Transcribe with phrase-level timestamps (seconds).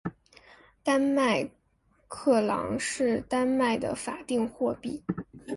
[0.83, 1.47] 丹麦
[2.07, 5.03] 克朗是丹麦的法定货币。